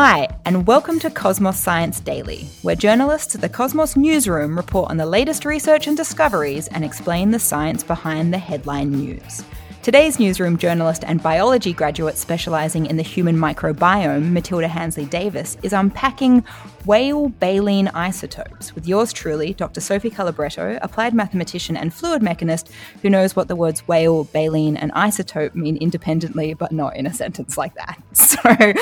Hi, 0.00 0.28
and 0.44 0.64
welcome 0.64 1.00
to 1.00 1.10
Cosmos 1.10 1.58
Science 1.58 1.98
Daily, 1.98 2.46
where 2.62 2.76
journalists 2.76 3.34
at 3.34 3.40
the 3.40 3.48
Cosmos 3.48 3.96
Newsroom 3.96 4.56
report 4.56 4.92
on 4.92 4.96
the 4.96 5.04
latest 5.04 5.44
research 5.44 5.88
and 5.88 5.96
discoveries 5.96 6.68
and 6.68 6.84
explain 6.84 7.32
the 7.32 7.40
science 7.40 7.82
behind 7.82 8.32
the 8.32 8.38
headline 8.38 8.92
news. 8.92 9.42
Today's 9.80 10.18
newsroom 10.18 10.58
journalist 10.58 11.04
and 11.06 11.22
biology 11.22 11.72
graduate 11.72 12.18
specialising 12.18 12.86
in 12.86 12.96
the 12.96 13.02
human 13.02 13.36
microbiome, 13.36 14.32
Matilda 14.32 14.66
Handsley 14.66 15.06
Davis, 15.06 15.56
is 15.62 15.72
unpacking 15.72 16.44
whale 16.84 17.28
baleen 17.28 17.88
isotopes 17.88 18.74
with 18.74 18.88
yours 18.88 19.12
truly, 19.12 19.54
Dr. 19.54 19.80
Sophie 19.80 20.10
Calabretto, 20.10 20.78
applied 20.82 21.14
mathematician 21.14 21.76
and 21.76 21.94
fluid 21.94 22.22
mechanist 22.22 22.70
who 23.02 23.08
knows 23.08 23.36
what 23.36 23.46
the 23.46 23.54
words 23.54 23.86
whale, 23.86 24.24
baleen, 24.24 24.76
and 24.76 24.92
isotope 24.92 25.54
mean 25.54 25.76
independently, 25.76 26.54
but 26.54 26.72
not 26.72 26.96
in 26.96 27.06
a 27.06 27.14
sentence 27.14 27.56
like 27.56 27.74
that. 27.74 28.02
So, 28.12 28.74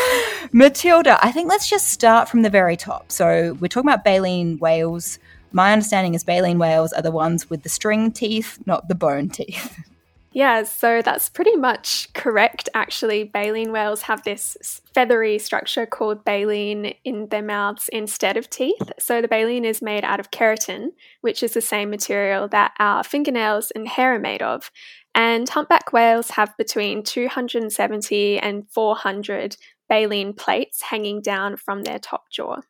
Matilda, 0.52 1.18
I 1.24 1.30
think 1.30 1.48
let's 1.48 1.68
just 1.68 1.88
start 1.88 2.28
from 2.28 2.42
the 2.42 2.50
very 2.50 2.76
top. 2.76 3.12
So, 3.12 3.56
we're 3.60 3.68
talking 3.68 3.88
about 3.88 4.02
baleen 4.02 4.58
whales. 4.58 5.18
My 5.52 5.72
understanding 5.72 6.14
is 6.14 6.24
baleen 6.24 6.58
whales 6.58 6.92
are 6.92 7.02
the 7.02 7.10
ones 7.12 7.48
with 7.48 7.62
the 7.62 7.68
string 7.68 8.10
teeth, 8.12 8.58
not 8.66 8.88
the 8.88 8.94
bone 8.94 9.28
teeth. 9.28 9.78
Yeah, 10.36 10.64
so 10.64 11.00
that's 11.00 11.30
pretty 11.30 11.56
much 11.56 12.12
correct, 12.12 12.68
actually. 12.74 13.24
Baleen 13.24 13.72
whales 13.72 14.02
have 14.02 14.22
this 14.22 14.82
feathery 14.92 15.38
structure 15.38 15.86
called 15.86 16.26
baleen 16.26 16.92
in 17.04 17.28
their 17.28 17.40
mouths 17.40 17.88
instead 17.90 18.36
of 18.36 18.50
teeth. 18.50 18.92
So 18.98 19.22
the 19.22 19.28
baleen 19.28 19.64
is 19.64 19.80
made 19.80 20.04
out 20.04 20.20
of 20.20 20.30
keratin, 20.30 20.88
which 21.22 21.42
is 21.42 21.54
the 21.54 21.62
same 21.62 21.88
material 21.88 22.48
that 22.48 22.74
our 22.78 23.02
fingernails 23.02 23.70
and 23.70 23.88
hair 23.88 24.16
are 24.16 24.18
made 24.18 24.42
of. 24.42 24.70
And 25.14 25.48
humpback 25.48 25.94
whales 25.94 26.32
have 26.32 26.54
between 26.58 27.02
270 27.02 28.38
and 28.38 28.68
400 28.68 29.56
baleen 29.88 30.34
plates 30.34 30.82
hanging 30.82 31.22
down 31.22 31.56
from 31.56 31.84
their 31.84 31.98
top 31.98 32.24
jaw. 32.30 32.60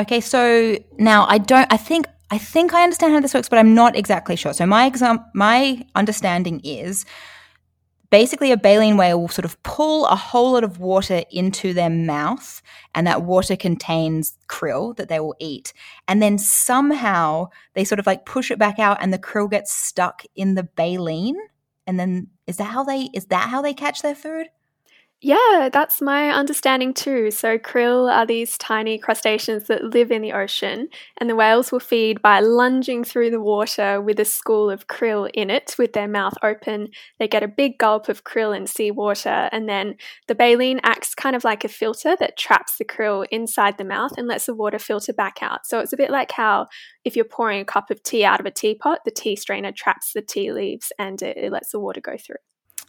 Okay, 0.00 0.20
so 0.20 0.76
now 0.98 1.26
I 1.28 1.38
don't, 1.38 1.72
I 1.72 1.76
think 1.76 2.06
I 2.30 2.38
think 2.38 2.74
I 2.74 2.82
understand 2.82 3.14
how 3.14 3.20
this 3.20 3.34
works, 3.34 3.48
but 3.48 3.58
I'm 3.58 3.74
not 3.74 3.96
exactly 3.96 4.36
sure. 4.36 4.52
So 4.52 4.66
my 4.66 4.86
exam, 4.86 5.24
my 5.34 5.86
understanding 5.94 6.60
is 6.62 7.06
basically 8.10 8.52
a 8.52 8.56
baleen 8.56 8.96
whale 8.96 9.20
will 9.20 9.28
sort 9.28 9.44
of 9.44 9.62
pull 9.62 10.06
a 10.06 10.16
whole 10.16 10.52
lot 10.52 10.64
of 10.64 10.78
water 10.78 11.22
into 11.30 11.72
their 11.72 11.90
mouth, 11.90 12.62
and 12.94 13.06
that 13.06 13.22
water 13.22 13.56
contains 13.56 14.36
krill 14.48 14.96
that 14.96 15.08
they 15.08 15.20
will 15.20 15.36
eat. 15.38 15.72
And 16.06 16.22
then 16.22 16.38
somehow 16.38 17.48
they 17.74 17.84
sort 17.84 17.98
of 17.98 18.06
like 18.06 18.26
push 18.26 18.50
it 18.50 18.58
back 18.58 18.78
out, 18.78 18.98
and 19.00 19.12
the 19.12 19.18
krill 19.18 19.50
gets 19.50 19.72
stuck 19.72 20.22
in 20.36 20.54
the 20.54 20.68
baleen. 20.76 21.36
And 21.86 21.98
then 21.98 22.28
is 22.46 22.58
that 22.58 22.64
how 22.64 22.84
they 22.84 23.08
is 23.14 23.26
that 23.26 23.48
how 23.48 23.62
they 23.62 23.74
catch 23.74 24.02
their 24.02 24.14
food? 24.14 24.48
Yeah, 25.20 25.68
that's 25.72 26.00
my 26.00 26.30
understanding 26.30 26.94
too. 26.94 27.32
So, 27.32 27.58
krill 27.58 28.08
are 28.08 28.24
these 28.24 28.56
tiny 28.56 28.98
crustaceans 28.98 29.66
that 29.66 29.82
live 29.82 30.12
in 30.12 30.22
the 30.22 30.32
ocean, 30.32 30.88
and 31.16 31.28
the 31.28 31.34
whales 31.34 31.72
will 31.72 31.80
feed 31.80 32.22
by 32.22 32.38
lunging 32.38 33.02
through 33.02 33.30
the 33.30 33.40
water 33.40 34.00
with 34.00 34.20
a 34.20 34.24
school 34.24 34.70
of 34.70 34.86
krill 34.86 35.28
in 35.34 35.50
it 35.50 35.74
with 35.76 35.92
their 35.92 36.06
mouth 36.06 36.34
open. 36.44 36.90
They 37.18 37.26
get 37.26 37.42
a 37.42 37.48
big 37.48 37.78
gulp 37.78 38.08
of 38.08 38.22
krill 38.22 38.56
in 38.56 38.68
seawater, 38.68 39.48
and 39.50 39.68
then 39.68 39.96
the 40.28 40.36
baleen 40.36 40.78
acts 40.84 41.16
kind 41.16 41.34
of 41.34 41.42
like 41.42 41.64
a 41.64 41.68
filter 41.68 42.14
that 42.20 42.36
traps 42.38 42.76
the 42.78 42.84
krill 42.84 43.26
inside 43.32 43.76
the 43.76 43.84
mouth 43.84 44.12
and 44.16 44.28
lets 44.28 44.46
the 44.46 44.54
water 44.54 44.78
filter 44.78 45.12
back 45.12 45.38
out. 45.42 45.66
So, 45.66 45.80
it's 45.80 45.92
a 45.92 45.96
bit 45.96 46.10
like 46.12 46.30
how 46.30 46.68
if 47.04 47.16
you're 47.16 47.24
pouring 47.24 47.60
a 47.60 47.64
cup 47.64 47.90
of 47.90 48.04
tea 48.04 48.24
out 48.24 48.38
of 48.38 48.46
a 48.46 48.52
teapot, 48.52 49.00
the 49.04 49.10
tea 49.10 49.34
strainer 49.34 49.72
traps 49.72 50.12
the 50.12 50.22
tea 50.22 50.52
leaves 50.52 50.92
and 50.96 51.20
it, 51.22 51.36
it 51.36 51.50
lets 51.50 51.72
the 51.72 51.80
water 51.80 52.00
go 52.00 52.16
through. 52.16 52.36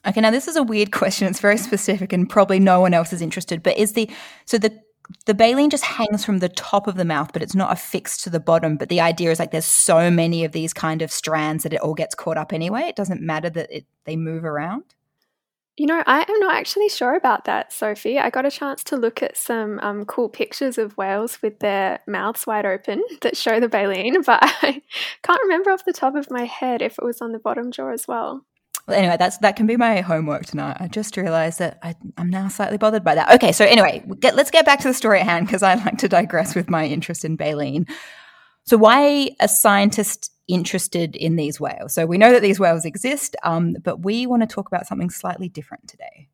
Okay, 0.05 0.21
now 0.21 0.31
this 0.31 0.47
is 0.47 0.55
a 0.55 0.63
weird 0.63 0.91
question. 0.93 1.27
It's 1.27 1.39
very 1.39 1.57
specific 1.57 2.13
and 2.13 2.29
probably 2.29 2.59
no 2.59 2.81
one 2.81 2.93
else 2.93 3.13
is 3.13 3.21
interested. 3.21 3.63
But 3.63 3.77
is 3.77 3.93
the 3.93 4.09
so 4.45 4.57
the 4.57 4.79
the 5.25 5.33
baleen 5.33 5.69
just 5.69 5.83
hangs 5.83 6.23
from 6.23 6.37
the 6.37 6.49
top 6.49 6.87
of 6.87 6.95
the 6.95 7.05
mouth, 7.05 7.31
but 7.33 7.41
it's 7.41 7.55
not 7.55 7.71
affixed 7.73 8.23
to 8.23 8.29
the 8.29 8.39
bottom. 8.39 8.77
But 8.77 8.89
the 8.89 9.01
idea 9.01 9.31
is 9.31 9.39
like 9.39 9.51
there's 9.51 9.65
so 9.65 10.11
many 10.11 10.45
of 10.45 10.51
these 10.51 10.73
kind 10.73 11.01
of 11.01 11.11
strands 11.11 11.63
that 11.63 11.73
it 11.73 11.81
all 11.81 11.95
gets 11.95 12.15
caught 12.15 12.37
up 12.37 12.53
anyway. 12.53 12.81
It 12.81 12.95
doesn't 12.95 13.21
matter 13.21 13.49
that 13.49 13.75
it, 13.75 13.85
they 14.05 14.15
move 14.15 14.45
around. 14.45 14.83
You 15.77 15.85
know, 15.85 16.03
I 16.05 16.25
am 16.27 16.39
not 16.41 16.55
actually 16.55 16.89
sure 16.89 17.15
about 17.15 17.45
that, 17.45 17.71
Sophie. 17.71 18.19
I 18.19 18.29
got 18.29 18.45
a 18.45 18.51
chance 18.51 18.83
to 18.83 18.97
look 18.97 19.23
at 19.23 19.37
some 19.37 19.79
um, 19.79 20.03
cool 20.03 20.27
pictures 20.27 20.77
of 20.77 20.97
whales 20.97 21.41
with 21.41 21.59
their 21.59 22.01
mouths 22.05 22.45
wide 22.45 22.65
open 22.65 23.01
that 23.21 23.37
show 23.37 23.61
the 23.61 23.69
baleen, 23.69 24.21
but 24.23 24.39
I 24.43 24.81
can't 25.23 25.41
remember 25.43 25.71
off 25.71 25.85
the 25.85 25.93
top 25.93 26.15
of 26.15 26.29
my 26.29 26.43
head 26.43 26.81
if 26.81 26.99
it 26.99 27.05
was 27.05 27.21
on 27.21 27.31
the 27.31 27.39
bottom 27.39 27.71
jaw 27.71 27.91
as 27.91 28.09
well. 28.09 28.45
Anyway, 28.91 29.15
that's 29.17 29.37
that 29.39 29.55
can 29.55 29.67
be 29.67 29.77
my 29.77 30.01
homework 30.01 30.45
tonight. 30.45 30.77
I 30.79 30.87
just 30.87 31.15
realised 31.17 31.59
that 31.59 31.79
I, 31.83 31.95
am 32.17 32.29
now 32.29 32.47
slightly 32.47 32.77
bothered 32.77 33.03
by 33.03 33.15
that. 33.15 33.33
Okay, 33.35 33.51
so 33.51 33.65
anyway, 33.65 34.03
get, 34.19 34.35
let's 34.35 34.51
get 34.51 34.65
back 34.65 34.79
to 34.81 34.87
the 34.87 34.93
story 34.93 35.19
at 35.19 35.25
hand 35.25 35.47
because 35.47 35.63
I 35.63 35.75
like 35.75 35.97
to 35.99 36.09
digress 36.09 36.55
with 36.55 36.69
my 36.69 36.85
interest 36.85 37.25
in 37.25 37.35
baleen. 37.35 37.85
So, 38.63 38.77
why 38.77 39.31
a 39.39 39.47
scientist 39.47 40.31
interested 40.47 41.15
in 41.15 41.35
these 41.35 41.59
whales? 41.59 41.93
So, 41.93 42.05
we 42.05 42.17
know 42.17 42.31
that 42.31 42.41
these 42.41 42.59
whales 42.59 42.85
exist, 42.85 43.35
um, 43.43 43.75
but 43.83 44.03
we 44.03 44.27
want 44.27 44.43
to 44.43 44.47
talk 44.47 44.67
about 44.67 44.87
something 44.87 45.09
slightly 45.09 45.49
different 45.49 45.87
today. 45.87 46.27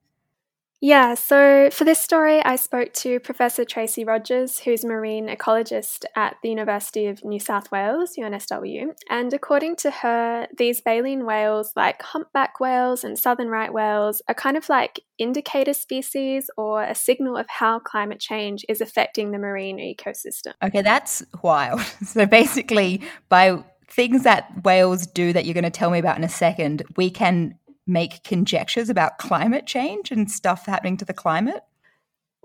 Yeah, 0.85 1.15
so 1.15 1.71
for 1.71 1.83
this 1.83 1.97
story, 1.97 2.45
I 2.45 2.57
spoke 2.57 2.93
to 2.93 3.19
Professor 3.19 3.65
Tracey 3.65 4.05
Rogers, 4.05 4.59
who's 4.59 4.85
marine 4.85 5.29
ecologist 5.29 6.05
at 6.15 6.35
the 6.43 6.49
University 6.49 7.07
of 7.07 7.25
New 7.25 7.39
South 7.39 7.71
Wales, 7.71 8.13
UNSW. 8.19 8.93
And 9.09 9.33
according 9.33 9.77
to 9.77 9.89
her, 9.89 10.47
these 10.55 10.81
baleen 10.81 11.25
whales, 11.25 11.73
like 11.75 12.03
humpback 12.03 12.59
whales 12.59 13.03
and 13.03 13.17
southern 13.17 13.47
right 13.47 13.73
whales, 13.73 14.21
are 14.27 14.35
kind 14.35 14.57
of 14.57 14.69
like 14.69 14.99
indicator 15.17 15.73
species 15.73 16.51
or 16.55 16.83
a 16.83 16.93
signal 16.93 17.35
of 17.35 17.47
how 17.49 17.79
climate 17.79 18.19
change 18.19 18.63
is 18.69 18.79
affecting 18.79 19.31
the 19.31 19.39
marine 19.39 19.79
ecosystem. 19.79 20.53
Okay, 20.63 20.83
that's 20.83 21.23
wild. 21.41 21.81
So 22.05 22.27
basically, 22.27 23.01
by 23.27 23.63
things 23.89 24.21
that 24.21 24.63
whales 24.63 25.07
do 25.07 25.33
that 25.33 25.45
you're 25.45 25.55
going 25.55 25.63
to 25.63 25.71
tell 25.71 25.89
me 25.89 25.97
about 25.97 26.19
in 26.19 26.23
a 26.23 26.29
second, 26.29 26.83
we 26.95 27.09
can 27.09 27.57
make 27.87 28.23
conjectures 28.23 28.89
about 28.89 29.17
climate 29.17 29.65
change 29.65 30.11
and 30.11 30.29
stuff 30.29 30.65
happening 30.65 30.97
to 30.97 31.05
the 31.05 31.13
climate? 31.13 31.63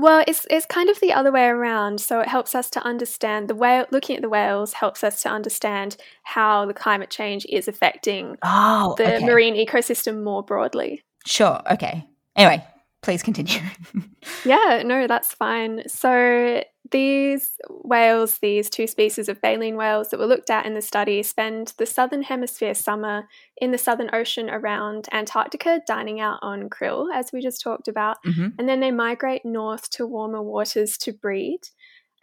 Well, 0.01 0.25
it's 0.27 0.47
it's 0.49 0.65
kind 0.65 0.89
of 0.89 0.99
the 1.01 1.13
other 1.13 1.31
way 1.31 1.45
around. 1.45 2.01
So 2.01 2.21
it 2.21 2.29
helps 2.29 2.55
us 2.55 2.71
to 2.71 2.83
understand 2.83 3.49
the 3.49 3.55
whale. 3.55 3.85
Looking 3.91 4.17
at 4.17 4.23
the 4.23 4.31
whales 4.31 4.73
helps 4.73 5.05
us 5.05 5.21
to 5.23 5.29
understand 5.29 5.99
how 6.23 6.65
the 6.65 6.73
climate 6.73 7.11
change 7.11 7.45
is 7.51 7.69
affecting 7.69 8.39
oh, 8.43 8.95
the 8.97 9.17
okay. 9.17 9.27
marine 9.27 9.55
ecosystem 9.55 10.23
more 10.23 10.43
broadly. 10.43 11.05
Sure. 11.27 11.61
Okay. 11.71 12.07
Anyway, 12.35 12.65
please 13.03 13.23
continue. 13.23 13.61
yeah. 14.47 14.83
No, 14.87 15.07
that's 15.07 15.35
fine. 15.35 15.83
So 15.87 16.65
these 16.91 17.59
whales, 17.69 18.39
these 18.39 18.69
two 18.69 18.87
species 18.87 19.29
of 19.29 19.41
baleen 19.41 19.77
whales 19.77 20.09
that 20.09 20.19
were 20.19 20.27
looked 20.27 20.51
at 20.51 20.67
in 20.67 20.75
the 20.75 20.83
study, 20.83 21.23
spend 21.23 21.73
the 21.79 21.87
southern 21.87 22.23
hemisphere 22.23 22.75
summer 22.75 23.29
in 23.57 23.71
the 23.71 23.79
southern 23.79 24.11
ocean 24.13 24.51
around 24.51 25.09
Antarctica, 25.13 25.81
dining 25.87 26.21
out 26.21 26.39
on 26.43 26.69
krill, 26.69 27.09
as 27.15 27.33
we 27.33 27.41
just 27.41 27.61
talked 27.61 27.89
about. 27.89 28.17
Mm-hmm. 28.25 28.49
And 28.59 28.69
then 28.69 28.81
they 28.81 28.91
migrate 28.91 29.45
north 29.45 29.91
to 29.91 30.07
warmer 30.07 30.43
waters 30.43 30.97
to 30.99 31.13
breed. 31.13 31.61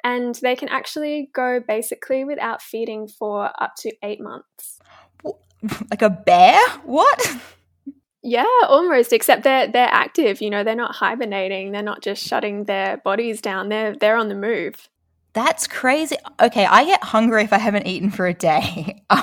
And 0.03 0.35
they 0.35 0.55
can 0.55 0.69
actually 0.69 1.29
go 1.33 1.59
basically 1.59 2.23
without 2.23 2.61
feeding 2.61 3.07
for 3.07 3.51
up 3.61 3.73
to 3.79 3.91
eight 4.03 4.21
months. 4.21 4.79
Like 5.89 6.03
a 6.03 6.11
bear? 6.11 6.61
What? 6.83 7.35
Yeah, 8.27 8.45
almost. 8.67 9.13
Except 9.13 9.43
they're 9.43 9.67
they're 9.69 9.87
active. 9.87 10.41
You 10.41 10.49
know, 10.49 10.65
they're 10.65 10.75
not 10.75 10.93
hibernating. 10.93 11.71
They're 11.71 11.81
not 11.81 12.01
just 12.01 12.21
shutting 12.21 12.65
their 12.65 12.97
bodies 12.97 13.39
down. 13.39 13.69
They're 13.69 13.95
they're 13.95 14.17
on 14.17 14.27
the 14.27 14.35
move. 14.35 14.89
That's 15.31 15.65
crazy. 15.65 16.17
Okay, 16.41 16.65
I 16.65 16.83
get 16.83 17.01
hungry 17.05 17.43
if 17.43 17.53
I 17.53 17.57
haven't 17.57 17.87
eaten 17.87 18.11
for 18.11 18.27
a 18.27 18.33
day. 18.33 19.03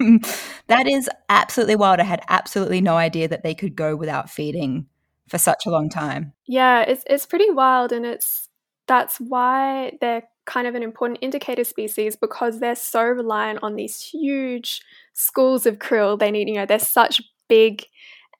Um, 0.00 0.20
that 0.68 0.86
is 0.86 1.10
absolutely 1.28 1.74
wild. 1.74 1.98
I 1.98 2.04
had 2.04 2.22
absolutely 2.28 2.80
no 2.80 2.96
idea 2.96 3.26
that 3.26 3.42
they 3.42 3.52
could 3.52 3.74
go 3.74 3.96
without 3.96 4.30
feeding 4.30 4.86
for 5.28 5.38
such 5.38 5.66
a 5.66 5.70
long 5.70 5.88
time. 5.88 6.32
Yeah, 6.46 6.82
it's 6.82 7.02
it's 7.08 7.26
pretty 7.26 7.50
wild, 7.50 7.90
and 7.90 8.06
it's 8.06 8.48
that's 8.86 9.18
why 9.18 9.98
they're 10.00 10.22
kind 10.46 10.68
of 10.68 10.76
an 10.76 10.84
important 10.84 11.18
indicator 11.20 11.64
species 11.64 12.14
because 12.14 12.60
they're 12.60 12.76
so 12.76 13.02
reliant 13.02 13.58
on 13.64 13.74
these 13.74 14.00
huge 14.00 14.82
schools 15.14 15.66
of 15.66 15.80
krill. 15.80 16.16
They 16.16 16.30
need, 16.30 16.48
you 16.48 16.54
know, 16.54 16.66
they're 16.66 16.78
such 16.78 17.20
big 17.48 17.84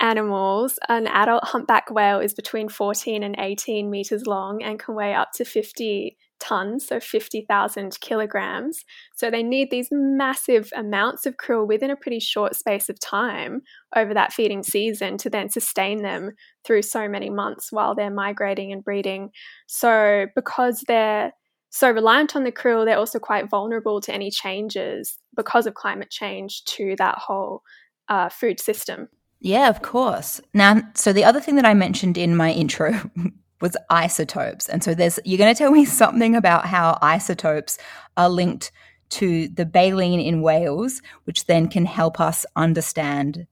animals, 0.00 0.78
an 0.88 1.06
adult 1.06 1.44
humpback 1.44 1.90
whale 1.90 2.20
is 2.20 2.34
between 2.34 2.68
14 2.68 3.22
and 3.22 3.34
18 3.38 3.90
meters 3.90 4.26
long 4.26 4.62
and 4.62 4.78
can 4.78 4.94
weigh 4.94 5.14
up 5.14 5.32
to 5.34 5.44
50 5.44 6.16
tons, 6.40 6.86
so 6.86 7.00
50,000 7.00 7.98
kilograms. 8.00 8.84
So 9.16 9.30
they 9.30 9.42
need 9.42 9.70
these 9.70 9.88
massive 9.90 10.70
amounts 10.76 11.26
of 11.26 11.36
krill 11.36 11.66
within 11.66 11.90
a 11.90 11.96
pretty 11.96 12.20
short 12.20 12.54
space 12.54 12.88
of 12.88 13.00
time 13.00 13.62
over 13.96 14.14
that 14.14 14.32
feeding 14.32 14.62
season 14.62 15.18
to 15.18 15.30
then 15.30 15.50
sustain 15.50 16.02
them 16.02 16.32
through 16.64 16.82
so 16.82 17.08
many 17.08 17.30
months 17.30 17.72
while 17.72 17.94
they're 17.94 18.10
migrating 18.10 18.72
and 18.72 18.84
breeding. 18.84 19.30
So 19.66 20.26
because 20.34 20.84
they're 20.86 21.32
so 21.70 21.90
reliant 21.90 22.34
on 22.34 22.44
the 22.44 22.52
krill, 22.52 22.84
they're 22.84 22.98
also 22.98 23.18
quite 23.18 23.50
vulnerable 23.50 24.00
to 24.02 24.14
any 24.14 24.30
changes 24.30 25.18
because 25.36 25.66
of 25.66 25.74
climate 25.74 26.10
change 26.10 26.64
to 26.64 26.94
that 26.98 27.18
whole 27.18 27.62
uh, 28.08 28.28
food 28.28 28.58
system. 28.58 29.08
Yeah, 29.40 29.68
of 29.68 29.82
course. 29.82 30.40
Now, 30.52 30.82
so 30.94 31.12
the 31.12 31.24
other 31.24 31.40
thing 31.40 31.56
that 31.56 31.66
I 31.66 31.74
mentioned 31.74 32.18
in 32.18 32.36
my 32.36 32.52
intro 32.52 32.92
was 33.60 33.76
isotopes. 33.90 34.68
And 34.68 34.82
so 34.82 34.94
there's 34.94 35.18
you're 35.24 35.38
going 35.38 35.54
to 35.54 35.58
tell 35.58 35.70
me 35.70 35.84
something 36.02 36.34
about 36.34 36.66
how 36.66 36.98
isotopes 37.02 37.78
are 38.16 38.28
linked 38.28 38.72
to 39.10 39.48
the 39.48 39.64
baleen 39.64 40.20
in 40.20 40.42
whales, 40.42 41.00
which 41.24 41.46
then 41.46 41.68
can 41.68 41.86
help 41.86 42.20
us 42.20 42.44
understand 42.56 43.46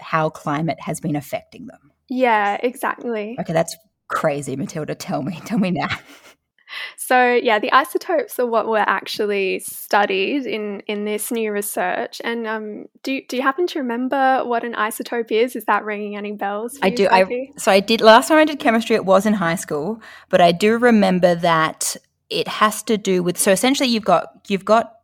how 0.00 0.30
climate 0.30 0.80
has 0.80 1.00
been 1.00 1.16
affecting 1.16 1.66
them. 1.66 1.90
Yeah, 2.08 2.58
exactly. 2.62 3.36
Okay, 3.40 3.52
that's 3.52 3.76
crazy, 4.08 4.56
Matilda. 4.56 4.94
Tell 4.94 5.22
me, 5.22 5.40
tell 5.44 5.58
me 5.58 5.70
now. 5.70 5.88
So 6.96 7.34
yeah, 7.34 7.58
the 7.58 7.72
isotopes 7.72 8.38
are 8.38 8.46
what 8.46 8.68
were 8.68 8.78
actually 8.78 9.60
studied 9.60 10.46
in 10.46 10.80
in 10.86 11.04
this 11.04 11.30
new 11.30 11.52
research. 11.52 12.20
And 12.24 12.46
um, 12.46 12.86
do 13.02 13.20
do 13.28 13.36
you 13.36 13.42
happen 13.42 13.66
to 13.68 13.78
remember 13.78 14.42
what 14.44 14.64
an 14.64 14.74
isotope 14.74 15.30
is? 15.30 15.56
Is 15.56 15.64
that 15.66 15.84
ringing 15.84 16.16
any 16.16 16.32
bells? 16.32 16.78
I 16.82 16.88
you, 16.88 16.96
do. 16.96 17.04
Sophie? 17.04 17.52
I 17.54 17.58
so 17.58 17.72
I 17.72 17.80
did 17.80 18.00
last 18.00 18.28
time 18.28 18.38
I 18.38 18.44
did 18.44 18.58
chemistry. 18.58 18.96
It 18.96 19.04
was 19.04 19.26
in 19.26 19.34
high 19.34 19.56
school, 19.56 20.00
but 20.28 20.40
I 20.40 20.52
do 20.52 20.78
remember 20.78 21.34
that 21.36 21.96
it 22.30 22.48
has 22.48 22.82
to 22.84 22.96
do 22.96 23.22
with. 23.22 23.38
So 23.38 23.52
essentially, 23.52 23.88
you've 23.88 24.04
got 24.04 24.28
you've 24.48 24.64
got 24.64 24.94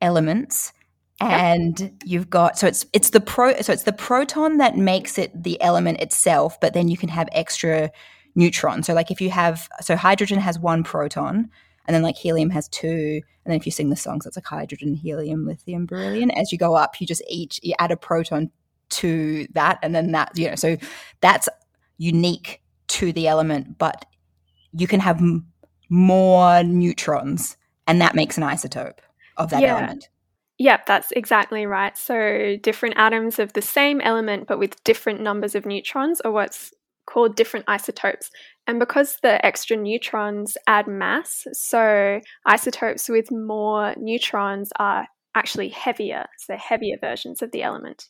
elements 0.00 0.72
and 1.20 1.80
yep. 1.80 1.92
you've 2.04 2.30
got 2.30 2.58
so 2.58 2.66
it's 2.66 2.84
it's 2.92 3.10
the 3.10 3.20
pro 3.20 3.54
so 3.60 3.72
it's 3.72 3.84
the 3.84 3.92
proton 3.92 4.58
that 4.58 4.76
makes 4.76 5.18
it 5.18 5.42
the 5.42 5.60
element 5.62 6.00
itself 6.00 6.58
but 6.60 6.74
then 6.74 6.88
you 6.88 6.96
can 6.96 7.08
have 7.08 7.28
extra 7.32 7.90
neutrons 8.34 8.86
so 8.86 8.94
like 8.94 9.10
if 9.10 9.20
you 9.20 9.30
have 9.30 9.68
so 9.80 9.96
hydrogen 9.96 10.38
has 10.38 10.58
one 10.58 10.82
proton 10.82 11.50
and 11.86 11.94
then 11.94 12.02
like 12.02 12.16
helium 12.16 12.50
has 12.50 12.68
two 12.68 13.20
and 13.44 13.52
then 13.52 13.58
if 13.58 13.66
you 13.66 13.72
sing 13.72 13.90
the 13.90 13.96
songs 13.96 14.24
it's 14.26 14.36
like 14.36 14.46
hydrogen 14.46 14.94
helium 14.94 15.46
lithium 15.46 15.86
beryllium 15.86 16.30
as 16.30 16.50
you 16.50 16.58
go 16.58 16.74
up 16.74 17.00
you 17.00 17.06
just 17.06 17.22
each 17.28 17.60
you 17.62 17.74
add 17.78 17.90
a 17.90 17.96
proton 17.96 18.50
to 18.88 19.46
that 19.52 19.78
and 19.82 19.94
then 19.94 20.12
that 20.12 20.30
you 20.36 20.48
know 20.48 20.54
so 20.54 20.76
that's 21.20 21.48
unique 21.98 22.62
to 22.88 23.12
the 23.12 23.28
element 23.28 23.78
but 23.78 24.04
you 24.72 24.86
can 24.86 25.00
have 25.00 25.18
m- 25.18 25.46
more 25.88 26.62
neutrons 26.62 27.56
and 27.86 28.00
that 28.00 28.14
makes 28.14 28.38
an 28.38 28.44
isotope 28.44 28.98
of 29.36 29.50
that 29.50 29.60
yeah. 29.60 29.76
element 29.76 30.08
Yep, 30.58 30.86
that's 30.86 31.10
exactly 31.12 31.66
right. 31.66 31.96
So, 31.98 32.56
different 32.62 32.94
atoms 32.96 33.40
of 33.40 33.52
the 33.54 33.62
same 33.62 34.00
element 34.00 34.46
but 34.46 34.60
with 34.60 34.82
different 34.84 35.20
numbers 35.20 35.56
of 35.56 35.66
neutrons 35.66 36.20
are 36.20 36.30
what's 36.30 36.72
called 37.06 37.36
different 37.36 37.66
isotopes. 37.68 38.30
And 38.66 38.78
because 38.78 39.18
the 39.22 39.44
extra 39.44 39.76
neutrons 39.76 40.56
add 40.66 40.86
mass, 40.86 41.46
so 41.52 42.20
isotopes 42.46 43.08
with 43.08 43.30
more 43.30 43.94
neutrons 43.96 44.70
are 44.78 45.06
actually 45.34 45.68
heavier, 45.68 46.26
so 46.38 46.56
heavier 46.56 46.96
versions 47.00 47.42
of 47.42 47.50
the 47.52 47.62
element. 47.62 48.08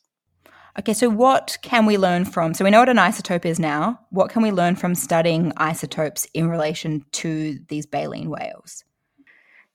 Okay, 0.79 0.93
so 0.93 1.07
what 1.07 1.57
can 1.61 1.85
we 1.85 1.97
learn 1.97 2.25
from? 2.25 2.53
So 2.53 2.63
we 2.63 2.71
know 2.71 2.79
what 2.79 2.89
an 2.89 2.97
isotope 2.97 3.45
is 3.45 3.59
now. 3.59 3.99
What 4.09 4.31
can 4.31 4.41
we 4.41 4.51
learn 4.51 4.75
from 4.75 4.95
studying 4.95 5.53
isotopes 5.57 6.27
in 6.33 6.49
relation 6.49 7.05
to 7.13 7.59
these 7.69 7.85
baleen 7.85 8.29
whales? 8.29 8.83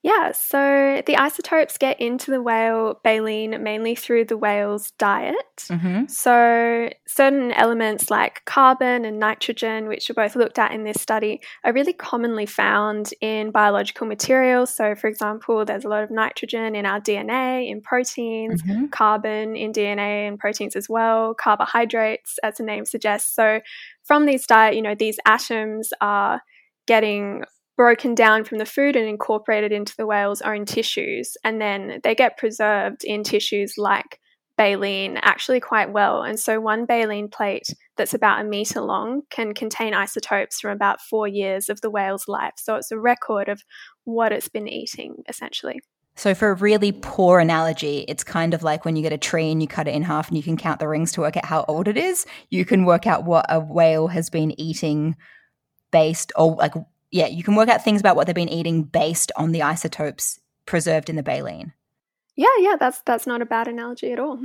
Yeah, 0.08 0.32
so 0.32 1.02
the 1.04 1.18
isotopes 1.18 1.76
get 1.76 2.00
into 2.00 2.30
the 2.30 2.40
whale 2.40 2.98
baleen 3.04 3.62
mainly 3.62 3.94
through 3.94 4.24
the 4.24 4.38
whale's 4.38 4.92
diet. 4.92 5.34
Mm-hmm. 5.58 6.06
So, 6.06 6.88
certain 7.06 7.52
elements 7.52 8.10
like 8.10 8.42
carbon 8.46 9.04
and 9.04 9.18
nitrogen, 9.18 9.86
which 9.86 10.08
are 10.08 10.14
both 10.14 10.34
looked 10.34 10.58
at 10.58 10.72
in 10.72 10.84
this 10.84 10.98
study, 10.98 11.42
are 11.62 11.74
really 11.74 11.92
commonly 11.92 12.46
found 12.46 13.10
in 13.20 13.50
biological 13.50 14.06
materials. 14.06 14.74
So, 14.74 14.94
for 14.94 15.08
example, 15.08 15.66
there's 15.66 15.84
a 15.84 15.88
lot 15.88 16.04
of 16.04 16.10
nitrogen 16.10 16.74
in 16.74 16.86
our 16.86 17.02
DNA, 17.02 17.68
in 17.68 17.82
proteins, 17.82 18.62
mm-hmm. 18.62 18.86
carbon 18.86 19.56
in 19.56 19.72
DNA 19.74 20.26
and 20.26 20.38
proteins 20.38 20.74
as 20.74 20.88
well, 20.88 21.34
carbohydrates, 21.34 22.38
as 22.42 22.56
the 22.56 22.62
name 22.62 22.86
suggests. 22.86 23.34
So, 23.34 23.60
from 24.04 24.24
these 24.24 24.46
diet, 24.46 24.74
you 24.74 24.80
know, 24.80 24.94
these 24.94 25.18
atoms 25.26 25.92
are 26.00 26.40
getting 26.86 27.44
broken 27.78 28.12
down 28.14 28.44
from 28.44 28.58
the 28.58 28.66
food 28.66 28.96
and 28.96 29.08
incorporated 29.08 29.72
into 29.72 29.94
the 29.96 30.06
whale's 30.06 30.42
own 30.42 30.66
tissues. 30.66 31.36
And 31.44 31.60
then 31.60 32.00
they 32.02 32.14
get 32.14 32.36
preserved 32.36 33.04
in 33.04 33.22
tissues 33.22 33.74
like 33.78 34.18
baleen 34.58 35.16
actually 35.22 35.60
quite 35.60 35.92
well. 35.92 36.22
And 36.24 36.38
so, 36.38 36.60
one 36.60 36.84
baleen 36.84 37.28
plate 37.28 37.68
that's 37.96 38.12
about 38.12 38.40
a 38.40 38.44
meter 38.44 38.80
long 38.80 39.22
can 39.30 39.54
contain 39.54 39.94
isotopes 39.94 40.60
from 40.60 40.72
about 40.72 41.00
four 41.00 41.28
years 41.28 41.68
of 41.68 41.80
the 41.80 41.88
whale's 41.88 42.26
life. 42.26 42.54
So, 42.56 42.74
it's 42.74 42.90
a 42.90 42.98
record 42.98 43.48
of 43.48 43.62
what 44.04 44.32
it's 44.32 44.48
been 44.48 44.68
eating 44.68 45.22
essentially. 45.28 45.80
So, 46.16 46.34
for 46.34 46.50
a 46.50 46.54
really 46.54 46.90
poor 46.90 47.38
analogy, 47.38 48.04
it's 48.08 48.24
kind 48.24 48.52
of 48.52 48.64
like 48.64 48.84
when 48.84 48.96
you 48.96 49.02
get 49.02 49.12
a 49.12 49.18
tree 49.18 49.52
and 49.52 49.62
you 49.62 49.68
cut 49.68 49.86
it 49.86 49.94
in 49.94 50.02
half 50.02 50.26
and 50.26 50.36
you 50.36 50.42
can 50.42 50.56
count 50.56 50.80
the 50.80 50.88
rings 50.88 51.12
to 51.12 51.20
work 51.20 51.36
out 51.36 51.44
how 51.44 51.64
old 51.68 51.86
it 51.86 51.96
is. 51.96 52.26
You 52.50 52.64
can 52.64 52.84
work 52.84 53.06
out 53.06 53.24
what 53.24 53.46
a 53.48 53.60
whale 53.60 54.08
has 54.08 54.28
been 54.28 54.60
eating 54.60 55.14
based 55.92 56.32
or 56.34 56.56
like 56.56 56.74
yeah, 57.10 57.26
you 57.26 57.42
can 57.42 57.54
work 57.54 57.68
out 57.68 57.82
things 57.82 58.00
about 58.00 58.16
what 58.16 58.26
they've 58.26 58.34
been 58.34 58.48
eating 58.48 58.82
based 58.82 59.32
on 59.36 59.52
the 59.52 59.62
isotopes 59.62 60.40
preserved 60.66 61.08
in 61.08 61.16
the 61.16 61.22
baleen. 61.22 61.72
Yeah, 62.36 62.46
yeah, 62.58 62.76
that's 62.78 63.00
that's 63.02 63.26
not 63.26 63.42
a 63.42 63.46
bad 63.46 63.68
analogy 63.68 64.12
at 64.12 64.20
all. 64.20 64.40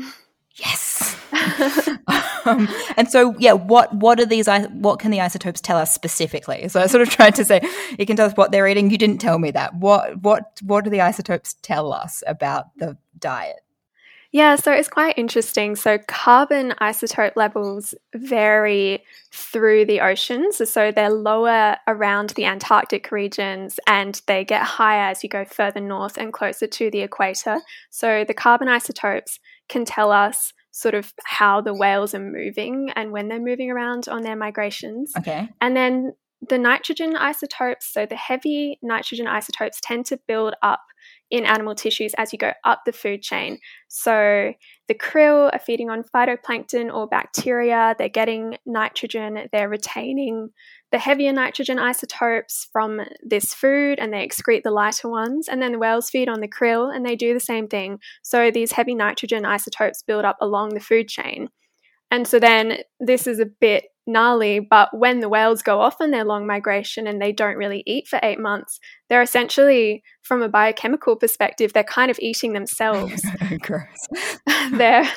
Yes. 0.56 1.18
um, 2.45 2.69
and 2.95 3.10
so, 3.10 3.36
yeah, 3.39 3.54
what 3.54 3.94
what 3.95 4.19
are 4.19 4.25
these? 4.25 4.48
What 4.48 5.00
can 5.00 5.12
the 5.12 5.21
isotopes 5.21 5.62
tell 5.62 5.77
us 5.77 5.94
specifically? 5.94 6.68
So 6.69 6.80
I 6.80 6.88
sort 6.88 7.01
of 7.01 7.10
tried 7.10 7.36
to 7.36 7.45
say, 7.45 7.62
you 7.98 8.06
can 8.06 8.15
tell 8.15 8.27
us 8.27 8.33
what 8.33 8.51
they're 8.51 8.68
eating. 8.68 8.92
You 8.92 8.98
didn't 8.98 9.19
tell 9.19 9.39
me 9.39 9.51
that. 9.51 9.75
What 9.75 10.21
what 10.21 10.60
what 10.63 10.83
do 10.83 10.89
the 10.89 11.01
isotopes 11.01 11.56
tell 11.62 11.92
us 11.92 12.24
about 12.27 12.65
the 12.77 12.98
diet? 13.18 13.62
Yeah, 14.33 14.56
so 14.56 14.71
it's 14.71 14.89
quite 14.89 15.15
interesting. 15.15 15.75
So, 15.75 16.00
carbon 16.00 16.74
isotope 16.81 17.35
levels 17.35 17.94
vary 18.15 19.03
through 19.31 19.85
the 19.85 20.01
oceans. 20.01 20.57
So, 20.69 20.91
they're 20.91 21.12
lower 21.12 21.77
around 21.88 22.31
the 22.31 22.45
Antarctic 22.45 23.12
regions 23.12 23.80
and 23.85 24.19
they 24.25 24.44
get 24.44 24.63
higher 24.63 25.12
as 25.12 25.21
you 25.21 25.30
go 25.30 25.45
further 25.45 25.80
north 25.80 26.18
and 26.18 26.33
closer 26.33 26.65
to 26.65 26.89
the 26.89 27.01
equator. 27.01 27.59
So, 27.91 28.25
the 28.27 28.33
carbon 28.33 28.68
isotopes 28.68 29.39
can 29.69 29.85
tell 29.85 30.12
us 30.12 30.51
sort 30.71 30.95
of 30.95 31.13
how 31.25 31.62
the 31.62 31.75
whales 31.75 32.15
are 32.15 32.19
moving 32.19 32.89
and 32.95 33.12
when 33.12 33.27
they're 33.27 33.39
moving 33.39 33.69
around 33.69 34.09
on 34.09 34.24
their 34.24 34.36
migrations. 34.36 35.13
Okay. 35.15 35.47
And 35.62 35.77
then 35.77 36.13
the 36.50 36.57
nitrogen 36.57 37.15
isotopes, 37.15 37.86
so 37.86 38.07
the 38.07 38.15
heavy 38.15 38.79
nitrogen 38.81 39.27
isotopes 39.27 39.79
tend 39.79 40.07
to 40.07 40.19
build 40.27 40.56
up 40.63 40.81
in 41.31 41.45
animal 41.45 41.73
tissues 41.73 42.13
as 42.17 42.31
you 42.31 42.37
go 42.37 42.53
up 42.63 42.81
the 42.85 42.91
food 42.91 43.21
chain. 43.21 43.57
So 43.87 44.53
the 44.87 44.93
krill 44.93 45.49
are 45.51 45.59
feeding 45.59 45.89
on 45.89 46.03
phytoplankton 46.03 46.93
or 46.93 47.07
bacteria, 47.07 47.95
they're 47.97 48.09
getting 48.09 48.57
nitrogen, 48.65 49.48
they're 49.51 49.69
retaining 49.69 50.50
the 50.91 51.00
heavier 51.00 51.33
nitrogen 51.33 51.79
isotopes 51.79 52.67
from 52.71 53.01
this 53.24 53.53
food 53.53 53.98
and 54.00 54.13
they 54.13 54.27
excrete 54.27 54.62
the 54.63 54.69
lighter 54.69 55.09
ones. 55.09 55.48
And 55.48 55.62
then 55.62 55.71
the 55.71 55.79
whales 55.79 56.09
feed 56.09 56.29
on 56.29 56.39
the 56.39 56.48
krill 56.48 56.95
and 56.95 57.03
they 57.03 57.15
do 57.15 57.33
the 57.33 57.39
same 57.39 57.67
thing. 57.67 58.00
So 58.21 58.51
these 58.51 58.74
heavy 58.74 58.93
nitrogen 58.93 59.43
isotopes 59.43 60.03
build 60.03 60.25
up 60.25 60.38
along 60.39 60.75
the 60.75 60.79
food 60.79 61.07
chain. 61.07 61.50
And 62.12 62.27
so 62.27 62.39
then 62.39 62.77
this 63.00 63.25
is 63.25 63.39
a 63.39 63.48
bit 63.48 63.86
gnarly, 64.05 64.60
but 64.60 64.89
when 64.98 65.19
the 65.19 65.29
whales 65.29 65.62
go 65.62 65.79
off 65.79 65.95
on 66.00 66.12
their 66.12 66.25
long 66.25 66.45
migration 66.45 67.07
and 67.07 67.22
they 67.22 67.31
don't 67.31 67.57
really 67.57 67.83
eat 67.86 68.07
for 68.07 68.19
eight 68.24 68.39
months, 68.39 68.79
they're 69.10 69.22
essentially, 69.22 70.03
from 70.22 70.41
a 70.41 70.50
biochemical 70.50 71.15
perspective, 71.15 71.74
they're 71.74 71.83
kind 71.83 72.12
of 72.12 72.19
eating 72.19 72.53
themselves. 72.53 73.22
they're 74.72 75.10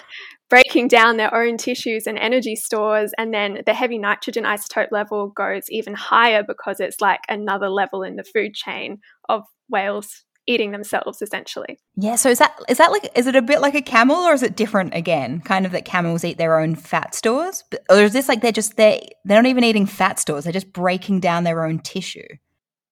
breaking 0.49 0.89
down 0.89 1.17
their 1.17 1.35
own 1.35 1.57
tissues 1.57 2.07
and 2.07 2.19
energy 2.19 2.55
stores, 2.55 3.13
and 3.19 3.33
then 3.35 3.63
the 3.67 3.75
heavy 3.75 3.99
nitrogen 3.99 4.45
isotope 4.45 4.93
level 4.93 5.29
goes 5.29 5.65
even 5.71 5.95
higher 5.95 6.45
because 6.47 6.79
it's 6.79 7.01
like 7.01 7.21
another 7.29 7.69
level 7.69 8.03
in 8.03 8.17
the 8.17 8.25
food 8.25 8.55
chain 8.55 8.99
of 9.29 9.43
whales 9.69 10.26
eating 10.47 10.71
themselves 10.71 11.23
essentially. 11.23 11.79
Yeah, 11.97 12.17
so 12.17 12.31
is 12.31 12.39
that 12.39 12.59
is 12.69 12.79
that 12.79 12.91
like 12.93 13.11
is 13.15 13.27
it 13.27 13.37
a 13.37 13.43
bit 13.43 13.61
like 13.61 13.75
a 13.75 13.83
camel 13.83 14.17
or 14.17 14.33
is 14.33 14.43
it 14.43 14.57
different 14.57 14.95
again? 14.95 15.41
Kind 15.41 15.67
of 15.67 15.73
that 15.73 15.85
camels 15.85 16.25
eat 16.25 16.39
their 16.39 16.59
own 16.59 16.75
fat 16.75 17.15
stores, 17.15 17.65
or 17.91 17.99
is 17.99 18.13
this 18.13 18.29
like 18.29 18.43
they're 18.43 18.53
just 18.53 18.77
they 18.77 19.09
they're 19.25 19.43
not 19.43 19.49
even 19.49 19.65
eating 19.65 19.87
fat 19.87 20.19
stores; 20.19 20.45
they're 20.45 20.53
just 20.53 20.73
breaking 20.73 21.21
down 21.21 21.45
their 21.45 21.65
own 21.65 21.79
tissue. 21.81 22.27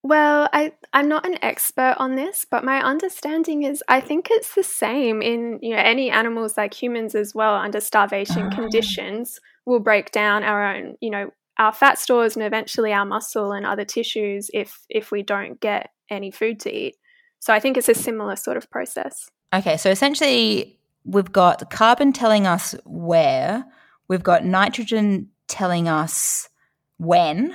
Well, 0.05 0.51
I 0.53 0.73
I'm 0.93 1.09
not 1.09 1.25
an 1.25 1.39
expert 1.43 1.97
on 1.99 2.15
this, 2.15 2.45
but 2.49 2.63
my 2.63 2.83
understanding 2.83 3.63
is 3.63 3.83
I 3.89 4.01
think 4.01 4.29
it's 4.31 4.55
the 4.55 4.63
same 4.63 5.23
in 5.23 5.59
you 5.63 5.75
know 5.75 5.81
any 5.81 6.11
animals 6.11 6.59
like 6.59 6.75
humans 6.75 7.15
as 7.15 7.35
well 7.35 7.55
under 7.55 7.81
starvation 7.81 8.51
oh. 8.53 8.55
conditions 8.55 9.41
will 9.65 9.81
break 9.81 10.11
down 10.11 10.45
our 10.45 10.77
own 10.77 10.97
you 11.01 11.09
know 11.09 11.31
our 11.59 11.73
fat 11.73 11.99
stores 11.99 12.37
and 12.37 12.45
eventually 12.45 12.93
our 12.93 13.07
muscle 13.07 13.53
and 13.53 13.65
other 13.65 13.87
tissues 13.87 14.51
if 14.53 14.85
if 14.91 15.11
we 15.11 15.23
don't 15.23 15.59
get 15.61 15.91
any 16.11 16.31
food 16.31 16.61
to 16.61 16.71
eat. 16.71 16.97
So 17.45 17.53
I 17.53 17.61
think 17.61 17.77
it's 17.77 17.91
a 17.91 17.95
similar 17.95 18.37
sort 18.37 18.57
of 18.57 18.71
process. 18.71 19.31
Okay, 19.53 19.77
so 19.77 19.91
essentially, 19.91 20.79
we've 21.05 21.31
got 21.31 21.69
carbon 21.71 22.11
telling 22.11 22.47
us 22.47 22.75
where, 22.87 23.67
we've 24.09 24.23
got 24.23 24.47
nitrogen 24.47 25.29
telling 25.47 25.87
us 25.87 26.49
when, 26.97 27.55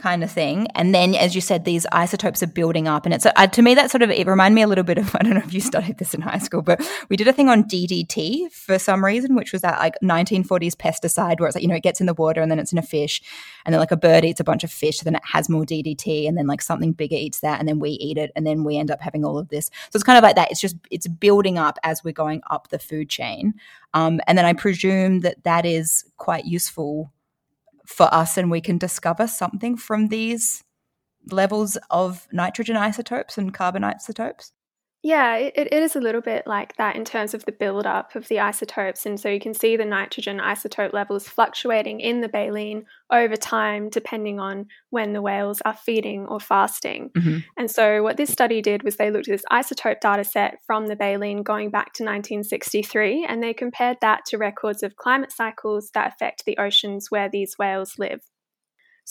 kind 0.00 0.24
of 0.24 0.30
thing. 0.30 0.66
And 0.74 0.94
then, 0.94 1.14
as 1.14 1.34
you 1.34 1.40
said, 1.40 1.64
these 1.64 1.86
isotopes 1.92 2.42
are 2.42 2.46
building 2.48 2.88
up. 2.88 3.04
And 3.04 3.14
it's 3.14 3.26
uh, 3.26 3.46
to 3.46 3.62
me 3.62 3.74
that 3.74 3.90
sort 3.90 4.02
of 4.02 4.10
it 4.10 4.26
reminded 4.26 4.54
me 4.54 4.62
a 4.62 4.66
little 4.66 4.84
bit 4.84 4.98
of 4.98 5.14
I 5.20 5.22
don't 5.22 5.34
know 5.34 5.42
if 5.44 5.54
you 5.54 5.60
studied 5.60 5.98
this 5.98 6.14
in 6.14 6.20
high 6.20 6.38
school, 6.38 6.62
but 6.62 6.80
we 7.08 7.16
did 7.16 7.28
a 7.28 7.32
thing 7.32 7.48
on 7.48 7.64
DDT 7.64 8.52
for 8.52 8.78
some 8.78 9.04
reason, 9.04 9.34
which 9.34 9.52
was 9.52 9.62
that 9.62 9.78
like 9.78 9.94
1940s 10.02 10.74
pesticide 10.74 11.40
where 11.40 11.48
it's 11.48 11.56
like 11.56 11.62
you 11.62 11.68
know 11.68 11.76
it 11.76 11.82
gets 11.82 12.00
in 12.00 12.06
the 12.06 12.14
water 12.14 12.40
and 12.40 12.50
then 12.50 12.58
it's 12.58 12.72
in 12.72 12.78
a 12.78 12.82
fish, 12.82 13.22
and 13.64 13.72
then 13.72 13.80
like 13.80 13.92
a 13.92 13.96
bird 13.96 14.24
eats 14.24 14.40
a 14.40 14.44
bunch 14.44 14.64
of 14.64 14.70
fish, 14.70 15.00
then 15.00 15.14
it 15.14 15.22
has 15.24 15.48
more 15.48 15.64
DDT, 15.64 16.26
and 16.26 16.36
then 16.36 16.46
like 16.46 16.62
something 16.62 16.92
bigger 16.92 17.16
eats 17.16 17.40
that, 17.40 17.60
and 17.60 17.68
then 17.68 17.78
we 17.78 17.90
eat 17.90 18.18
it, 18.18 18.32
and 18.34 18.46
then 18.46 18.64
we 18.64 18.76
end 18.76 18.90
up 18.90 19.00
having 19.00 19.24
all 19.24 19.38
of 19.38 19.48
this. 19.48 19.66
So 19.66 19.96
it's 19.96 20.04
kind 20.04 20.18
of 20.18 20.22
like 20.22 20.36
that. 20.36 20.50
It's 20.50 20.60
just 20.60 20.76
it's 20.90 21.06
building 21.06 21.58
up 21.58 21.78
as 21.82 22.02
we're 22.02 22.12
going 22.12 22.42
up 22.50 22.68
the 22.68 22.78
food 22.78 23.08
chain. 23.08 23.54
Um, 23.94 24.20
and 24.26 24.38
then 24.38 24.44
I 24.44 24.52
presume 24.52 25.20
that 25.20 25.42
that 25.44 25.66
is 25.66 26.04
quite 26.16 26.44
useful 26.44 27.12
for 27.90 28.12
us 28.14 28.38
and 28.38 28.50
we 28.50 28.60
can 28.60 28.78
discover 28.78 29.26
something 29.26 29.76
from 29.76 30.08
these 30.08 30.62
levels 31.30 31.76
of 31.90 32.26
nitrogen 32.32 32.76
isotopes 32.76 33.36
and 33.36 33.52
carbon 33.52 33.84
isotopes? 33.84 34.52
Yeah, 35.02 35.36
it, 35.36 35.54
it 35.56 35.72
is 35.72 35.96
a 35.96 36.00
little 36.00 36.20
bit 36.20 36.46
like 36.46 36.76
that 36.76 36.94
in 36.94 37.06
terms 37.06 37.32
of 37.32 37.46
the 37.46 37.52
buildup 37.52 38.14
of 38.14 38.28
the 38.28 38.40
isotopes. 38.40 39.06
And 39.06 39.18
so 39.18 39.30
you 39.30 39.40
can 39.40 39.54
see 39.54 39.76
the 39.76 39.84
nitrogen 39.86 40.38
isotope 40.38 40.92
levels 40.92 41.26
fluctuating 41.26 42.00
in 42.00 42.20
the 42.20 42.28
baleen 42.28 42.84
over 43.10 43.36
time, 43.36 43.88
depending 43.88 44.38
on 44.38 44.66
when 44.90 45.14
the 45.14 45.22
whales 45.22 45.62
are 45.64 45.74
feeding 45.74 46.26
or 46.26 46.38
fasting. 46.38 47.10
Mm-hmm. 47.16 47.38
And 47.56 47.70
so 47.70 48.02
what 48.02 48.18
this 48.18 48.30
study 48.30 48.60
did 48.60 48.82
was 48.82 48.96
they 48.96 49.10
looked 49.10 49.28
at 49.28 49.32
this 49.32 49.44
isotope 49.50 50.00
data 50.00 50.24
set 50.24 50.58
from 50.66 50.88
the 50.88 50.96
baleen 50.96 51.42
going 51.42 51.70
back 51.70 51.94
to 51.94 52.04
1963, 52.04 53.24
and 53.26 53.42
they 53.42 53.54
compared 53.54 53.96
that 54.02 54.26
to 54.26 54.36
records 54.36 54.82
of 54.82 54.96
climate 54.96 55.32
cycles 55.32 55.90
that 55.94 56.12
affect 56.12 56.44
the 56.44 56.58
oceans 56.58 57.10
where 57.10 57.30
these 57.30 57.56
whales 57.58 57.98
live. 57.98 58.20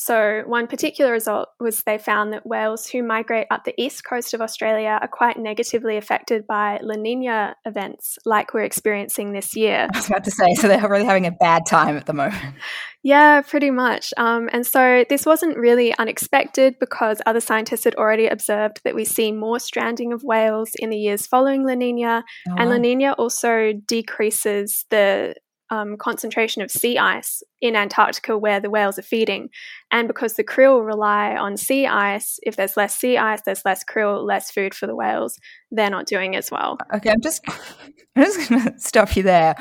So, 0.01 0.43
one 0.45 0.67
particular 0.67 1.11
result 1.11 1.49
was 1.59 1.83
they 1.83 1.97
found 1.97 2.31
that 2.31 2.47
whales 2.47 2.87
who 2.87 3.03
migrate 3.03 3.47
up 3.51 3.65
the 3.65 3.73
east 3.77 4.05
coast 4.05 4.33
of 4.33 4.39
Australia 4.39 4.97
are 5.01 5.09
quite 5.09 5.37
negatively 5.37 5.97
affected 5.97 6.47
by 6.47 6.79
La 6.81 6.95
Nina 6.95 7.57
events 7.65 8.17
like 8.23 8.53
we're 8.53 8.63
experiencing 8.63 9.33
this 9.33 9.57
year. 9.57 9.89
I 9.93 9.97
was 9.97 10.07
about 10.07 10.23
to 10.23 10.31
say, 10.31 10.53
so 10.53 10.69
they're 10.69 10.87
really 10.87 11.03
having 11.03 11.27
a 11.27 11.31
bad 11.31 11.65
time 11.65 11.97
at 11.97 12.05
the 12.05 12.13
moment. 12.13 12.55
Yeah, 13.01 13.41
pretty 13.41 13.71
much. 13.71 14.13
Um, 14.17 14.49
and 14.53 14.65
so 14.65 15.05
this 15.09 15.25
wasn't 15.25 15.57
really 15.57 15.93
unexpected 15.97 16.75
because 16.79 17.21
other 17.25 17.39
scientists 17.41 17.83
had 17.85 17.95
already 17.95 18.27
observed 18.27 18.81
that 18.85 18.95
we 18.95 19.03
see 19.03 19.31
more 19.31 19.59
stranding 19.59 20.13
of 20.13 20.23
whales 20.23 20.71
in 20.75 20.89
the 20.89 20.97
years 20.97 21.25
following 21.25 21.65
La 21.65 21.75
Nina. 21.75 22.23
Oh, 22.49 22.55
and 22.57 22.69
La 22.69 22.77
Nina 22.77 23.13
also 23.13 23.73
decreases 23.85 24.85
the 24.89 25.35
um, 25.69 25.97
concentration 25.97 26.61
of 26.61 26.71
sea 26.71 26.97
ice 26.97 27.43
in 27.61 27.75
Antarctica 27.75 28.37
where 28.37 28.59
the 28.59 28.69
whales 28.69 28.97
are 28.97 29.03
feeding. 29.03 29.49
And 29.91 30.07
because 30.07 30.33
the 30.33 30.43
krill 30.43 30.85
rely 30.85 31.35
on 31.35 31.57
sea 31.57 31.85
ice, 31.85 32.39
if 32.43 32.55
there's 32.55 32.77
less 32.77 32.95
sea 32.95 33.17
ice, 33.17 33.41
there's 33.45 33.65
less 33.65 33.83
krill, 33.83 34.25
less 34.25 34.51
food 34.51 34.73
for 34.73 34.87
the 34.87 34.95
whales. 34.95 35.39
They're 35.71 35.89
not 35.89 36.07
doing 36.07 36.35
as 36.35 36.49
well. 36.51 36.77
Okay, 36.93 37.11
I'm 37.11 37.21
just, 37.21 37.43
I'm 38.15 38.23
just 38.23 38.49
going 38.49 38.63
to 38.63 38.79
stop 38.79 39.15
you 39.15 39.23
there. 39.23 39.55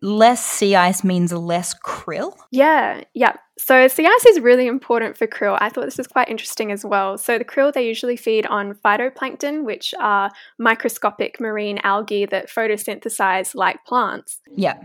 Less 0.00 0.44
sea 0.44 0.76
ice 0.76 1.02
means 1.02 1.32
less 1.32 1.74
krill? 1.74 2.36
Yeah, 2.52 3.02
yeah. 3.14 3.32
So 3.58 3.88
sea 3.88 4.06
ice 4.06 4.26
is 4.26 4.38
really 4.38 4.68
important 4.68 5.16
for 5.16 5.26
krill. 5.26 5.58
I 5.60 5.68
thought 5.68 5.86
this 5.86 5.98
was 5.98 6.06
quite 6.06 6.28
interesting 6.28 6.70
as 6.70 6.84
well. 6.84 7.18
So 7.18 7.36
the 7.36 7.44
krill, 7.44 7.72
they 7.72 7.84
usually 7.84 8.16
feed 8.16 8.46
on 8.46 8.74
phytoplankton, 8.74 9.64
which 9.64 9.92
are 9.98 10.30
microscopic 10.56 11.40
marine 11.40 11.78
algae 11.82 12.26
that 12.26 12.48
photosynthesize 12.48 13.56
like 13.56 13.84
plants. 13.84 14.40
Yeah. 14.54 14.78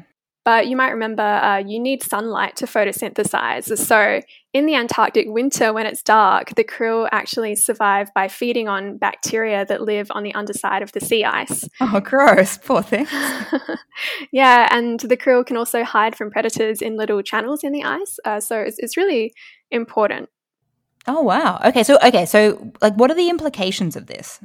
But 0.45 0.67
you 0.67 0.75
might 0.75 0.91
remember 0.91 1.23
uh, 1.23 1.57
you 1.57 1.79
need 1.79 2.03
sunlight 2.03 2.57
to 2.57 2.65
photosynthesize. 2.65 3.77
So, 3.77 4.19
in 4.51 4.65
the 4.65 4.75
Antarctic 4.75 5.27
winter, 5.29 5.71
when 5.71 5.85
it's 5.85 6.03
dark, 6.03 6.53
the 6.55 6.63
krill 6.63 7.07
actually 7.11 7.55
survive 7.55 8.13
by 8.13 8.27
feeding 8.27 8.67
on 8.67 8.97
bacteria 8.97 9.65
that 9.65 9.81
live 9.81 10.07
on 10.11 10.23
the 10.23 10.35
underside 10.35 10.81
of 10.81 10.91
the 10.91 10.99
sea 10.99 11.23
ice. 11.23 11.67
Oh, 11.79 11.99
gross. 12.01 12.57
Poor 12.57 12.81
thing. 12.83 13.07
yeah, 14.31 14.67
and 14.69 14.99
the 14.99 15.17
krill 15.17 15.45
can 15.45 15.55
also 15.55 15.83
hide 15.83 16.15
from 16.15 16.29
predators 16.29 16.81
in 16.81 16.97
little 16.97 17.21
channels 17.21 17.63
in 17.63 17.71
the 17.71 17.83
ice. 17.83 18.19
Uh, 18.25 18.39
so, 18.39 18.59
it's, 18.59 18.77
it's 18.79 18.97
really 18.97 19.33
important. 19.71 20.29
Oh, 21.07 21.21
wow. 21.21 21.61
Okay. 21.65 21.83
So, 21.83 21.97
okay. 22.03 22.25
So, 22.25 22.71
like, 22.81 22.95
what 22.95 23.11
are 23.11 23.15
the 23.15 23.29
implications 23.29 23.95
of 23.95 24.07
this? 24.07 24.39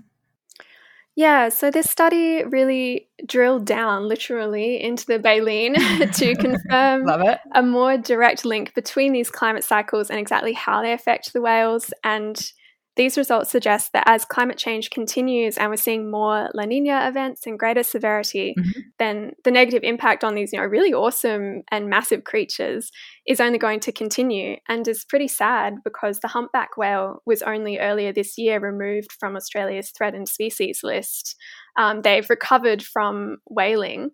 Yeah, 1.19 1.49
so 1.49 1.73
this 1.73 1.91
study 1.91 2.45
really 2.45 3.09
drilled 3.27 3.65
down 3.65 4.07
literally 4.07 4.81
into 4.81 5.05
the 5.05 5.19
baleen 5.19 5.75
to 6.13 6.35
confirm 6.39 7.09
a 7.57 7.61
more 7.61 7.99
direct 7.99 8.45
link 8.45 8.73
between 8.73 9.13
these 9.13 9.29
climate 9.29 9.65
cycles 9.65 10.11
and 10.11 10.21
exactly 10.21 10.53
how 10.53 10.81
they 10.81 10.93
affect 10.93 11.33
the 11.33 11.41
whales 11.41 11.93
and 12.05 12.53
these 12.99 13.17
results 13.17 13.51
suggest 13.51 13.93
that 13.93 14.03
as 14.07 14.25
climate 14.25 14.59
change 14.59 14.91
continues 14.91 15.57
and 15.57 15.71
we're 15.71 15.77
seeing 15.77 16.11
more 16.11 16.51
La 16.53 16.65
Nina 16.65 17.07
events 17.07 17.47
and 17.47 17.57
greater 17.57 17.85
severity, 17.85 18.57
mm-hmm. 18.59 18.81
then 18.99 19.33
the 19.45 19.53
negative 19.53 19.85
impact 19.85 20.25
on 20.25 20.35
these, 20.35 20.53
you 20.53 20.59
know, 20.59 20.67
really 20.67 20.93
awesome 20.93 21.63
and 21.71 21.89
massive 21.89 22.25
creatures 22.25 22.91
is 23.25 23.41
only 23.41 23.57
going 23.57 23.79
to 23.79 23.93
continue 23.93 24.57
and 24.69 24.89
is 24.89 25.05
pretty 25.05 25.29
sad 25.29 25.75
because 25.85 26.19
the 26.19 26.29
humpback 26.29 26.77
whale 26.77 27.23
was 27.25 27.41
only 27.43 27.79
earlier 27.79 28.13
this 28.13 28.37
year 28.37 28.59
removed 28.59 29.13
from 29.21 29.37
Australia's 29.37 29.93
threatened 29.97 30.29
species 30.29 30.81
list. 30.83 31.37
Um, 31.79 32.03
they've 32.03 32.29
recovered 32.29 32.83
from 32.83 33.37
whaling. 33.47 34.11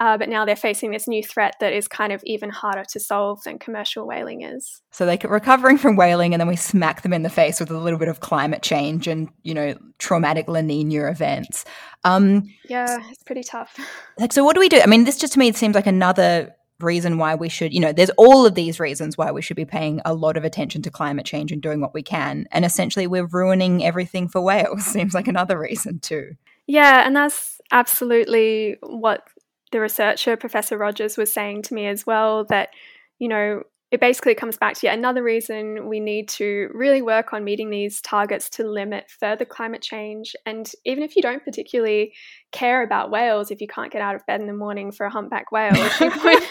Uh, 0.00 0.16
but 0.16 0.28
now 0.28 0.44
they're 0.44 0.56
facing 0.56 0.92
this 0.92 1.08
new 1.08 1.22
threat 1.22 1.54
that 1.60 1.72
is 1.72 1.88
kind 1.88 2.12
of 2.12 2.22
even 2.24 2.50
harder 2.50 2.84
to 2.84 3.00
solve 3.00 3.42
than 3.44 3.58
commercial 3.58 4.06
whaling 4.06 4.42
is. 4.42 4.80
So 4.92 5.04
they're 5.04 5.18
recovering 5.24 5.76
from 5.76 5.96
whaling, 5.96 6.34
and 6.34 6.40
then 6.40 6.48
we 6.48 6.56
smack 6.56 7.02
them 7.02 7.12
in 7.12 7.22
the 7.22 7.30
face 7.30 7.58
with 7.58 7.70
a 7.70 7.78
little 7.78 7.98
bit 7.98 8.08
of 8.08 8.20
climate 8.20 8.62
change 8.62 9.08
and 9.08 9.28
you 9.42 9.54
know 9.54 9.74
traumatic 9.98 10.46
La 10.48 10.60
Nina 10.60 11.10
events. 11.10 11.64
Um, 12.04 12.52
yeah, 12.68 12.98
it's 13.10 13.22
pretty 13.24 13.42
tough. 13.42 13.78
Like, 14.18 14.32
so 14.32 14.42
what 14.42 14.54
do 14.54 14.60
we 14.60 14.68
do? 14.68 14.80
I 14.80 14.86
mean, 14.86 15.04
this 15.04 15.16
just 15.16 15.34
to 15.34 15.38
me 15.38 15.46
it 15.46 15.56
seems 15.56 15.76
like 15.76 15.86
another 15.86 16.52
reason 16.80 17.18
why 17.18 17.34
we 17.34 17.48
should, 17.48 17.72
you 17.72 17.80
know, 17.80 17.92
there's 17.92 18.10
all 18.18 18.46
of 18.46 18.54
these 18.54 18.80
reasons 18.80 19.16
why 19.16 19.30
we 19.30 19.42
should 19.42 19.56
be 19.56 19.64
paying 19.64 20.00
a 20.04 20.14
lot 20.14 20.36
of 20.36 20.44
attention 20.44 20.82
to 20.82 20.90
climate 20.90 21.26
change 21.26 21.52
and 21.52 21.62
doing 21.62 21.80
what 21.80 21.94
we 21.94 22.02
can. 22.02 22.46
And 22.50 22.64
essentially, 22.64 23.06
we're 23.06 23.26
ruining 23.26 23.84
everything 23.84 24.28
for 24.28 24.40
whales. 24.40 24.84
Seems 24.86 25.14
like 25.14 25.28
another 25.28 25.58
reason 25.58 26.00
too. 26.00 26.32
Yeah, 26.66 27.06
and 27.06 27.16
that's 27.16 27.60
absolutely 27.70 28.76
what 28.82 29.22
the 29.72 29.80
researcher, 29.80 30.36
Professor 30.36 30.76
Rogers, 30.76 31.16
was 31.16 31.32
saying 31.32 31.62
to 31.62 31.74
me 31.74 31.86
as 31.86 32.06
well 32.06 32.44
that, 32.46 32.70
you 33.18 33.28
know, 33.28 33.62
it 33.90 34.00
basically 34.00 34.34
comes 34.34 34.58
back 34.58 34.74
to 34.74 34.86
yet 34.86 34.98
another 34.98 35.22
reason 35.22 35.88
we 35.88 35.98
need 35.98 36.28
to 36.28 36.68
really 36.74 37.00
work 37.00 37.32
on 37.32 37.42
meeting 37.42 37.70
these 37.70 38.02
targets 38.02 38.50
to 38.50 38.68
limit 38.68 39.10
further 39.18 39.46
climate 39.46 39.80
change. 39.80 40.36
And 40.44 40.70
even 40.84 41.02
if 41.02 41.16
you 41.16 41.22
don't 41.22 41.42
particularly 41.42 42.12
care 42.52 42.82
about 42.82 43.10
whales, 43.10 43.50
if 43.50 43.62
you 43.62 43.66
can't 43.66 43.90
get 43.90 44.02
out 44.02 44.14
of 44.14 44.26
bed 44.26 44.42
in 44.42 44.46
the 44.46 44.52
morning 44.52 44.92
for 44.92 45.06
a 45.06 45.10
humpback 45.10 45.50
whale, 45.50 45.74
she, 45.90 46.10
point, 46.10 46.44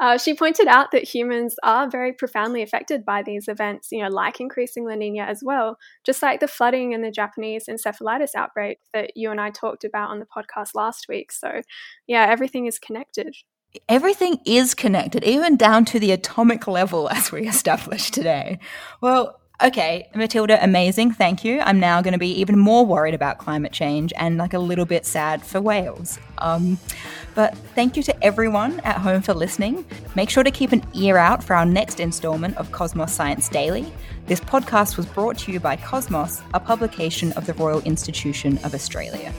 uh, 0.00 0.16
she 0.16 0.34
pointed 0.34 0.66
out 0.66 0.90
that 0.92 1.04
humans 1.04 1.56
are 1.62 1.88
very 1.88 2.12
profoundly 2.12 2.62
affected 2.62 3.04
by 3.04 3.22
these 3.22 3.48
events, 3.48 3.88
you 3.92 4.02
know, 4.02 4.08
like 4.08 4.40
increasing 4.40 4.86
La 4.86 4.94
Nina 4.94 5.24
as 5.24 5.42
well, 5.44 5.76
just 6.06 6.22
like 6.22 6.40
the 6.40 6.48
flooding 6.48 6.94
and 6.94 7.04
the 7.04 7.10
Japanese 7.10 7.66
encephalitis 7.66 8.34
outbreak 8.34 8.78
that 8.94 9.14
you 9.14 9.30
and 9.30 9.38
I 9.38 9.50
talked 9.50 9.84
about 9.84 10.08
on 10.08 10.18
the 10.18 10.26
podcast 10.26 10.70
last 10.74 11.06
week. 11.06 11.30
So, 11.30 11.60
yeah, 12.06 12.26
everything 12.30 12.64
is 12.64 12.78
connected. 12.78 13.36
Everything 13.90 14.40
is 14.46 14.74
connected, 14.74 15.22
even 15.22 15.56
down 15.56 15.84
to 15.86 16.00
the 16.00 16.12
atomic 16.12 16.66
level, 16.66 17.08
as 17.10 17.30
we 17.30 17.46
established 17.46 18.14
today. 18.14 18.58
Well, 19.02 19.38
Okay, 19.62 20.08
Matilda, 20.14 20.62
amazing. 20.64 21.12
Thank 21.12 21.44
you. 21.44 21.60
I'm 21.60 21.78
now 21.78 22.00
going 22.00 22.12
to 22.12 22.18
be 22.18 22.40
even 22.40 22.58
more 22.58 22.86
worried 22.86 23.12
about 23.12 23.36
climate 23.36 23.72
change 23.72 24.10
and 24.16 24.38
like 24.38 24.54
a 24.54 24.58
little 24.58 24.86
bit 24.86 25.04
sad 25.04 25.44
for 25.44 25.60
whales. 25.60 26.18
Um, 26.38 26.78
but 27.34 27.54
thank 27.74 27.94
you 27.94 28.02
to 28.04 28.24
everyone 28.24 28.80
at 28.80 28.96
home 28.96 29.20
for 29.20 29.34
listening. 29.34 29.84
Make 30.16 30.30
sure 30.30 30.42
to 30.42 30.50
keep 30.50 30.72
an 30.72 30.82
ear 30.94 31.18
out 31.18 31.44
for 31.44 31.54
our 31.54 31.66
next 31.66 32.00
installment 32.00 32.56
of 32.56 32.72
Cosmos 32.72 33.12
Science 33.12 33.50
Daily. 33.50 33.92
This 34.26 34.40
podcast 34.40 34.96
was 34.96 35.04
brought 35.04 35.36
to 35.40 35.52
you 35.52 35.60
by 35.60 35.76
Cosmos, 35.76 36.40
a 36.54 36.60
publication 36.60 37.32
of 37.32 37.44
the 37.44 37.52
Royal 37.54 37.80
Institution 37.82 38.58
of 38.64 38.74
Australia. 38.74 39.30